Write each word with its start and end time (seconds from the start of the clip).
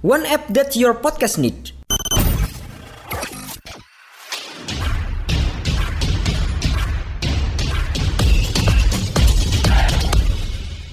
One 0.00 0.24
app 0.24 0.48
that 0.56 0.72
your 0.80 0.96
podcast 0.96 1.36
need. 1.36 1.76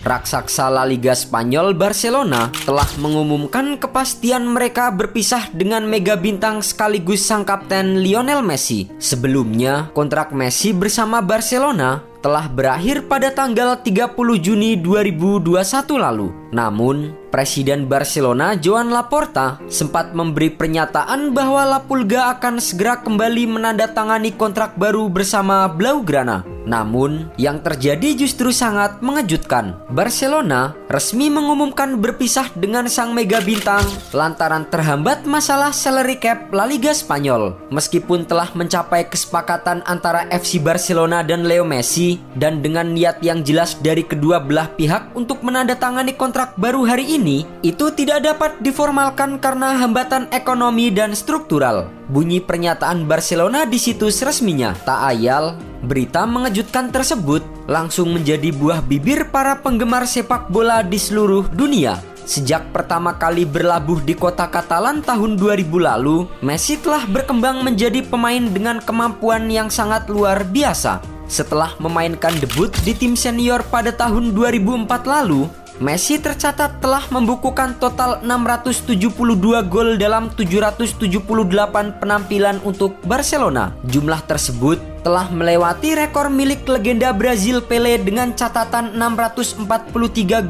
Raksasa 0.03 0.67
La 0.67 0.83
Liga 0.83 1.15
Spanyol 1.15 1.71
Barcelona 1.71 2.51
telah 2.67 2.87
mengumumkan 2.99 3.79
kepastian 3.79 4.43
mereka 4.43 4.91
berpisah 4.91 5.55
dengan 5.55 5.87
mega 5.87 6.19
bintang 6.19 6.59
sekaligus 6.59 7.23
sang 7.23 7.47
kapten 7.47 8.03
Lionel 8.03 8.43
Messi. 8.43 8.91
Sebelumnya, 8.99 9.87
kontrak 9.95 10.35
Messi 10.35 10.75
bersama 10.75 11.23
Barcelona 11.23 12.03
telah 12.21 12.49
berakhir 12.49 13.05
pada 13.05 13.29
tanggal 13.29 13.77
30 13.79 14.13
Juni 14.41 14.77
2021 14.79 15.51
lalu. 15.97 16.33
Namun, 16.51 17.27
Presiden 17.27 17.91
Barcelona 17.91 18.55
Joan 18.55 18.87
Laporta 18.87 19.59
sempat 19.67 20.15
memberi 20.15 20.47
pernyataan 20.47 21.35
bahwa 21.35 21.67
La 21.67 21.79
Pulga 21.83 22.31
akan 22.39 22.63
segera 22.63 23.03
kembali 23.03 23.51
menandatangani 23.51 24.31
kontrak 24.39 24.79
baru 24.79 25.11
bersama 25.11 25.67
Blaugrana. 25.67 26.47
Namun, 26.67 27.31
yang 27.39 27.63
terjadi 27.63 28.15
justru 28.15 28.51
sangat 28.51 28.99
mengejutkan. 28.99 29.75
Barcelona 29.91 30.75
resmi 30.91 31.31
mengumumkan 31.31 31.95
berpisah 31.99 32.51
dengan 32.59 32.91
sang 32.91 33.15
mega 33.15 33.39
bintang 33.39 33.83
lantaran 34.11 34.67
terhambat 34.67 35.23
masalah 35.23 35.71
salary 35.71 36.19
cap 36.19 36.51
La 36.51 36.67
Liga 36.67 36.91
Spanyol. 36.91 37.55
Meskipun 37.71 38.27
telah 38.27 38.51
mencapai 38.51 39.07
kesepakatan 39.07 39.79
antara 39.87 40.27
FC 40.27 40.59
Barcelona 40.59 41.23
dan 41.23 41.47
Leo 41.47 41.63
Messi 41.63 42.06
dan 42.39 42.63
dengan 42.63 42.95
niat 42.95 43.19
yang 43.19 43.43
jelas 43.43 43.75
dari 43.83 44.07
kedua 44.07 44.39
belah 44.39 44.71
pihak 44.71 45.11
untuk 45.19 45.43
menandatangani 45.43 46.15
kontrak 46.15 46.55
baru 46.55 46.87
hari 46.87 47.19
ini, 47.19 47.43
itu 47.59 47.91
tidak 47.91 48.23
dapat 48.23 48.55
diformalkan 48.63 49.35
karena 49.43 49.75
hambatan 49.75 50.31
ekonomi 50.31 50.87
dan 50.87 51.11
struktural. 51.11 51.91
Bunyi 52.07 52.39
pernyataan 52.39 53.03
Barcelona 53.03 53.67
di 53.67 53.75
situs 53.75 54.23
resminya. 54.23 54.71
Tak 54.87 54.99
ayal, 55.11 55.59
berita 55.83 56.23
mengejutkan 56.23 56.87
tersebut 56.95 57.43
langsung 57.67 58.15
menjadi 58.15 58.55
buah 58.55 58.79
bibir 58.79 59.27
para 59.27 59.59
penggemar 59.59 60.07
sepak 60.07 60.47
bola 60.47 60.79
di 60.87 60.95
seluruh 60.95 61.51
dunia. 61.51 61.99
Sejak 62.27 62.75
pertama 62.75 63.15
kali 63.15 63.47
berlabuh 63.47 64.03
di 64.03 64.11
kota 64.11 64.51
Katalan 64.51 64.99
tahun 64.99 65.39
2000 65.39 65.63
lalu, 65.79 66.27
Messi 66.43 66.75
telah 66.75 67.07
berkembang 67.07 67.63
menjadi 67.63 68.03
pemain 68.03 68.43
dengan 68.43 68.83
kemampuan 68.83 69.47
yang 69.47 69.71
sangat 69.71 70.11
luar 70.11 70.43
biasa. 70.43 71.16
Setelah 71.27 71.75
memainkan 71.77 72.31
debut 72.39 72.71
di 72.87 72.95
tim 72.95 73.13
senior 73.19 73.63
pada 73.67 73.91
tahun 73.91 74.31
2004 74.31 74.87
lalu, 75.03 75.47
Messi 75.77 76.17
tercatat 76.17 76.81
telah 76.81 77.05
membukukan 77.13 77.77
total 77.77 78.17
672 78.25 78.97
gol 79.69 79.93
dalam 80.01 80.33
778 80.33 82.01
penampilan 82.01 82.57
untuk 82.65 82.97
Barcelona. 83.05 83.77
Jumlah 83.85 84.25
tersebut 84.25 84.96
telah 85.07 85.31
melewati 85.31 85.95
rekor 85.95 86.27
milik 86.27 86.67
legenda 86.67 87.15
Brazil 87.15 87.63
Pele 87.63 87.95
dengan 87.95 88.35
catatan 88.35 88.91
643 88.91 89.63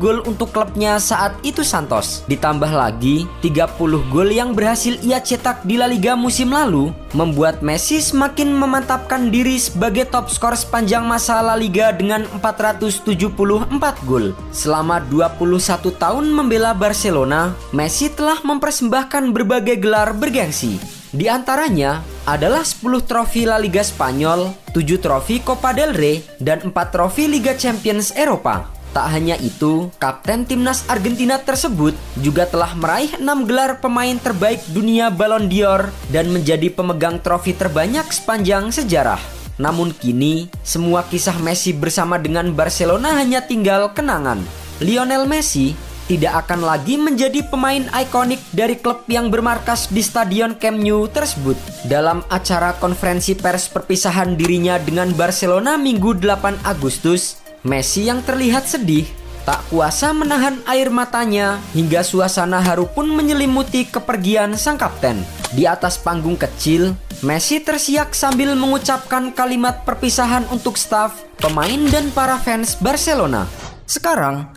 gol 0.01 0.25
untuk 0.25 0.49
klubnya 0.49 0.97
saat 0.97 1.37
itu 1.45 1.61
Santos. 1.61 2.25
Ditambah 2.25 2.73
lagi 2.73 3.29
30 3.45 3.77
gol 4.09 4.33
yang 4.33 4.57
berhasil 4.57 4.97
ia 5.05 5.21
cetak 5.21 5.61
di 5.61 5.77
La 5.77 5.85
Liga 5.85 6.17
musim 6.17 6.49
lalu, 6.49 6.89
membuat 7.13 7.61
Messi 7.61 8.01
semakin 8.01 8.49
memantapkan 8.49 9.29
diri 9.29 9.61
sebagai 9.61 10.09
top 10.09 10.33
skor 10.33 10.57
sepanjang 10.57 11.05
masa 11.05 11.37
La 11.45 11.53
Liga 11.53 11.93
dengan 11.93 12.25
474 12.41 13.13
gol. 14.09 14.33
Selama 14.49 14.97
21 15.05 15.37
tahun 16.01 16.25
membela 16.33 16.73
Barcelona, 16.73 17.53
Messi 17.69 18.09
telah 18.09 18.41
mempersembahkan 18.41 19.29
berbagai 19.37 19.77
gelar 19.77 20.17
bergengsi. 20.17 20.81
Di 21.13 21.29
antaranya 21.29 22.16
adalah 22.27 22.67
10 22.67 23.07
trofi 23.07 23.47
La 23.47 23.55
Liga 23.55 23.79
Spanyol, 23.79 24.51
7 24.75 24.99
trofi 24.99 25.39
Copa 25.39 25.71
del 25.71 25.95
Rey, 25.95 26.19
dan 26.43 26.59
4 26.59 26.75
trofi 26.91 27.23
Liga 27.31 27.55
Champions 27.55 28.11
Eropa. 28.11 28.67
Tak 28.91 29.07
hanya 29.15 29.39
itu, 29.39 29.87
kapten 29.95 30.43
timnas 30.43 30.83
Argentina 30.91 31.39
tersebut 31.39 31.95
juga 32.19 32.43
telah 32.43 32.75
meraih 32.75 33.15
6 33.15 33.23
gelar 33.47 33.79
pemain 33.79 34.19
terbaik 34.19 34.59
dunia 34.75 35.07
Ballon 35.07 35.47
d'Or 35.47 35.87
dan 36.11 36.27
menjadi 36.35 36.67
pemegang 36.67 37.23
trofi 37.23 37.55
terbanyak 37.55 38.03
sepanjang 38.11 38.75
sejarah. 38.75 39.21
Namun 39.55 39.95
kini, 39.95 40.51
semua 40.67 41.07
kisah 41.07 41.39
Messi 41.39 41.71
bersama 41.71 42.19
dengan 42.19 42.51
Barcelona 42.51 43.15
hanya 43.17 43.41
tinggal 43.41 43.95
kenangan. 43.95 44.43
Lionel 44.77 45.25
Messi 45.25 45.73
tidak 46.07 46.47
akan 46.47 46.63
lagi 46.63 46.95
menjadi 46.95 47.43
pemain 47.51 47.83
ikonik 47.91 48.39
dari 48.55 48.79
klub 48.79 49.03
yang 49.11 49.27
bermarkas 49.27 49.91
di 49.91 49.99
Stadion 49.99 50.55
Camp 50.55 50.79
Nou 50.79 51.05
tersebut. 51.11 51.59
Dalam 51.83 52.23
acara 52.31 52.73
konferensi 52.79 53.35
pers 53.35 53.67
perpisahan 53.67 54.39
dirinya 54.39 54.79
dengan 54.79 55.11
Barcelona 55.11 55.75
Minggu 55.75 56.15
8 56.15 56.63
Agustus, 56.63 57.43
Messi 57.67 58.07
yang 58.07 58.23
terlihat 58.23 58.63
sedih 58.63 59.03
tak 59.47 59.63
kuasa 59.71 60.11
menahan 60.11 60.59
air 60.67 60.91
matanya 60.91 61.59
hingga 61.71 62.03
suasana 62.03 62.59
haru 62.59 62.83
pun 62.87 63.07
menyelimuti 63.07 63.87
kepergian 63.87 64.59
sang 64.59 64.75
kapten. 64.75 65.23
Di 65.55 65.63
atas 65.63 65.95
panggung 65.95 66.35
kecil, 66.35 66.95
Messi 67.23 67.63
tersiak 67.63 68.11
sambil 68.11 68.55
mengucapkan 68.59 69.31
kalimat 69.31 69.87
perpisahan 69.87 70.43
untuk 70.51 70.75
staf, 70.75 71.23
pemain 71.39 71.79
dan 71.87 72.11
para 72.11 72.35
fans 72.39 72.75
Barcelona. 72.75 73.47
Sekarang, 73.87 74.56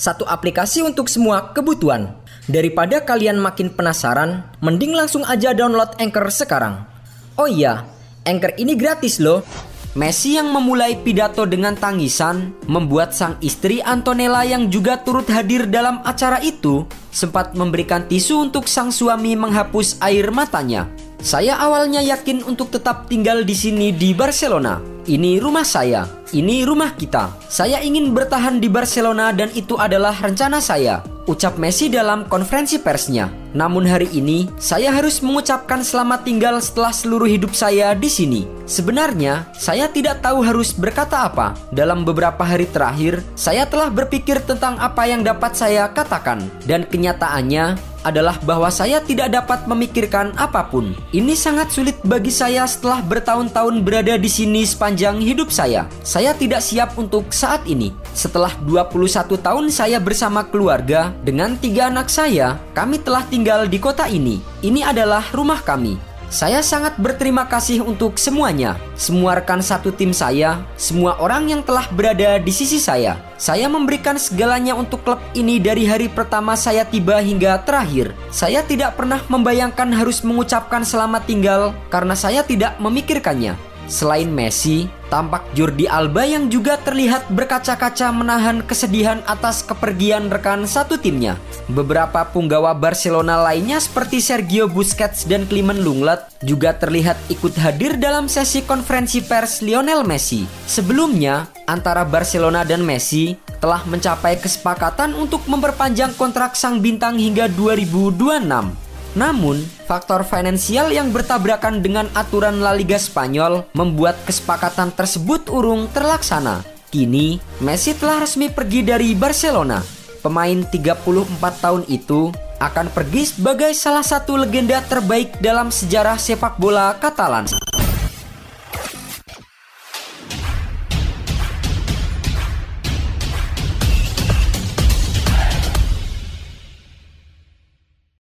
Satu 0.00 0.24
aplikasi 0.24 0.80
untuk 0.80 1.12
semua 1.12 1.52
kebutuhan. 1.52 2.16
Daripada 2.48 3.04
kalian 3.04 3.36
makin 3.36 3.68
penasaran, 3.68 4.48
mending 4.64 4.96
langsung 4.96 5.28
aja 5.28 5.52
download 5.52 5.92
Anchor 6.00 6.32
sekarang. 6.32 6.88
Oh 7.36 7.44
iya, 7.44 7.84
Anchor 8.24 8.56
ini 8.56 8.72
gratis 8.80 9.20
loh. 9.20 9.44
Messi 9.90 10.38
yang 10.38 10.54
memulai 10.54 11.02
pidato 11.02 11.42
dengan 11.44 11.74
tangisan 11.74 12.54
membuat 12.70 13.10
sang 13.10 13.34
istri 13.42 13.82
Antonella 13.82 14.46
yang 14.46 14.70
juga 14.70 15.02
turut 15.02 15.26
hadir 15.26 15.66
dalam 15.66 15.98
acara 16.06 16.38
itu 16.46 16.86
sempat 17.10 17.58
memberikan 17.58 18.06
tisu 18.06 18.48
untuk 18.48 18.70
sang 18.70 18.94
suami 18.94 19.34
menghapus 19.34 19.98
air 19.98 20.30
matanya. 20.30 20.86
Saya 21.18 21.58
awalnya 21.58 22.00
yakin 22.00 22.46
untuk 22.46 22.70
tetap 22.70 23.10
tinggal 23.10 23.42
di 23.42 23.52
sini 23.52 23.90
di 23.90 24.14
Barcelona. 24.14 24.78
Ini 25.10 25.42
rumah 25.42 25.66
saya, 25.66 26.06
ini 26.30 26.62
rumah 26.62 26.94
kita. 26.94 27.30
Saya 27.50 27.82
ingin 27.82 28.14
bertahan 28.14 28.62
di 28.62 28.70
Barcelona 28.70 29.34
dan 29.34 29.50
itu 29.54 29.74
adalah 29.78 30.14
rencana 30.14 30.62
saya. 30.62 31.02
Ucap 31.28 31.62
Messi 31.62 31.86
dalam 31.86 32.26
konferensi 32.26 32.80
persnya. 32.82 33.30
Namun 33.54 33.86
hari 33.86 34.10
ini 34.14 34.50
saya 34.58 34.90
harus 34.90 35.22
mengucapkan 35.22 35.82
selamat 35.82 36.26
tinggal 36.26 36.58
setelah 36.58 36.90
seluruh 36.90 37.26
hidup 37.26 37.54
saya 37.54 37.94
di 37.94 38.10
sini. 38.10 38.42
Sebenarnya 38.66 39.46
saya 39.54 39.90
tidak 39.90 40.22
tahu 40.22 40.42
harus 40.42 40.74
berkata 40.74 41.26
apa. 41.26 41.54
Dalam 41.70 42.02
beberapa 42.06 42.42
hari 42.42 42.66
terakhir, 42.70 43.22
saya 43.34 43.66
telah 43.66 43.90
berpikir 43.90 44.42
tentang 44.42 44.78
apa 44.78 45.06
yang 45.06 45.22
dapat 45.22 45.54
saya 45.54 45.90
katakan 45.90 46.46
dan 46.66 46.86
kenyataannya 46.86 47.78
adalah 48.02 48.36
bahwa 48.44 48.68
saya 48.72 49.00
tidak 49.04 49.32
dapat 49.32 49.64
memikirkan 49.68 50.32
apa 50.36 50.66
pun. 50.68 50.92
Ini 51.12 51.32
sangat 51.36 51.72
sulit 51.72 51.96
bagi 52.04 52.32
saya 52.32 52.64
setelah 52.64 53.04
bertahun-tahun 53.04 53.84
berada 53.84 54.16
di 54.16 54.30
sini 54.30 54.64
sepanjang 54.64 55.20
hidup 55.20 55.52
saya. 55.52 55.86
Saya 56.04 56.32
tidak 56.36 56.64
siap 56.64 56.96
untuk 56.96 57.30
saat 57.30 57.64
ini. 57.68 57.92
Setelah 58.16 58.52
21 58.66 59.38
tahun 59.38 59.66
saya 59.70 60.02
bersama 60.02 60.42
keluarga 60.44 61.14
dengan 61.22 61.54
tiga 61.56 61.88
anak 61.88 62.10
saya, 62.10 62.58
kami 62.74 62.98
telah 63.00 63.22
tinggal 63.28 63.64
di 63.68 63.78
kota 63.78 64.10
ini. 64.10 64.42
Ini 64.60 64.92
adalah 64.92 65.24
rumah 65.32 65.62
kami. 65.62 66.09
Saya 66.30 66.62
sangat 66.62 66.94
berterima 66.94 67.42
kasih 67.42 67.82
untuk 67.82 68.14
semuanya, 68.14 68.78
semua 68.94 69.34
rekan 69.34 69.58
satu 69.58 69.90
tim 69.90 70.14
saya, 70.14 70.62
semua 70.78 71.18
orang 71.18 71.50
yang 71.50 71.58
telah 71.58 71.90
berada 71.90 72.38
di 72.38 72.54
sisi 72.54 72.78
saya. 72.78 73.18
Saya 73.34 73.66
memberikan 73.66 74.14
segalanya 74.14 74.78
untuk 74.78 75.02
klub 75.02 75.18
ini 75.34 75.58
dari 75.58 75.90
hari 75.90 76.06
pertama 76.06 76.54
saya 76.54 76.86
tiba 76.86 77.18
hingga 77.18 77.58
terakhir. 77.66 78.14
Saya 78.30 78.62
tidak 78.62 78.94
pernah 78.94 79.18
membayangkan 79.26 79.90
harus 79.90 80.22
mengucapkan 80.22 80.86
selamat 80.86 81.26
tinggal 81.26 81.74
karena 81.90 82.14
saya 82.14 82.46
tidak 82.46 82.78
memikirkannya. 82.78 83.69
Selain 83.90 84.30
Messi, 84.30 84.86
tampak 85.10 85.42
Jordi 85.58 85.90
Alba 85.90 86.22
yang 86.22 86.46
juga 86.46 86.78
terlihat 86.78 87.26
berkaca-kaca 87.34 88.14
menahan 88.14 88.62
kesedihan 88.62 89.18
atas 89.26 89.66
kepergian 89.66 90.30
rekan 90.30 90.62
satu 90.62 90.94
timnya. 90.94 91.34
Beberapa 91.66 92.22
punggawa 92.30 92.70
Barcelona 92.70 93.42
lainnya 93.42 93.82
seperti 93.82 94.22
Sergio 94.22 94.70
Busquets 94.70 95.26
dan 95.26 95.42
Klimen 95.50 95.82
Lunglet 95.82 96.22
juga 96.46 96.70
terlihat 96.70 97.18
ikut 97.34 97.58
hadir 97.58 97.98
dalam 97.98 98.30
sesi 98.30 98.62
konferensi 98.62 99.26
pers 99.26 99.58
Lionel 99.58 100.06
Messi. 100.06 100.46
Sebelumnya, 100.70 101.50
antara 101.66 102.06
Barcelona 102.06 102.62
dan 102.62 102.86
Messi 102.86 103.34
telah 103.58 103.82
mencapai 103.90 104.38
kesepakatan 104.38 105.18
untuk 105.18 105.42
memperpanjang 105.50 106.14
kontrak 106.14 106.54
sang 106.54 106.78
bintang 106.78 107.18
hingga 107.18 107.50
2026. 107.58 108.89
Namun, 109.18 109.58
faktor 109.90 110.22
finansial 110.22 110.94
yang 110.94 111.10
bertabrakan 111.10 111.82
dengan 111.82 112.06
aturan 112.14 112.62
La 112.62 112.70
Liga 112.70 112.94
Spanyol 112.94 113.66
membuat 113.74 114.14
kesepakatan 114.22 114.94
tersebut 114.94 115.50
urung 115.50 115.90
terlaksana. 115.90 116.62
Kini, 116.90 117.38
Messi 117.62 117.94
telah 117.94 118.22
resmi 118.22 118.50
pergi 118.50 118.86
dari 118.86 119.14
Barcelona. 119.14 119.82
Pemain 120.20 120.58
34 120.66 121.62
tahun 121.62 121.82
itu 121.88 122.30
akan 122.60 122.92
pergi 122.92 123.32
sebagai 123.34 123.72
salah 123.72 124.04
satu 124.04 124.36
legenda 124.36 124.84
terbaik 124.84 125.40
dalam 125.40 125.72
sejarah 125.72 126.20
sepak 126.20 126.60
bola 126.60 126.92
Katalan. 127.00 127.48